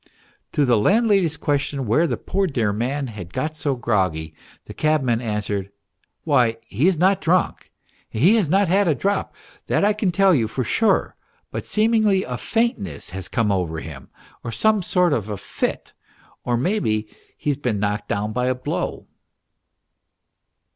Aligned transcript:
To 0.53 0.65
the 0.65 0.79
landlady's 0.79 1.37
question 1.37 1.85
where 1.85 2.07
the 2.07 2.17
poor 2.17 2.47
dear 2.47 2.73
man 2.73 3.05
had 3.05 3.31
got 3.31 3.55
so 3.55 3.75
groggy, 3.75 4.33
the 4.65 4.73
cabman 4.73 5.21
answered:" 5.21 5.69
Why, 6.23 6.57
he 6.65 6.87
is 6.87 6.97
not 6.97 7.21
drunk 7.21 7.71
and 8.11 8.23
has 8.35 8.49
not 8.49 8.67
had 8.67 8.87
a 8.87 8.95
drop, 8.95 9.35
that 9.67 9.85
I 9.85 9.93
can 9.93 10.11
tell 10.11 10.33
you, 10.33 10.47
for 10.47 10.63
sure; 10.63 11.15
but 11.51 11.67
seemingly 11.67 12.23
a 12.23 12.35
faintness 12.39 13.11
has 13.11 13.27
come 13.27 13.51
over 13.51 13.79
him, 13.79 14.09
or 14.43 14.51
some 14.51 14.81
sort 14.81 15.13
of 15.13 15.29
a 15.29 15.37
fit, 15.37 15.93
or 16.43 16.57
maybe 16.57 17.05
he's 17.37 17.57
been 17.57 17.79
knocked 17.79 18.07
down 18.09 18.33
b) 18.33 18.41
T 18.41 18.47
a 18.47 18.55
blow." 18.55 19.05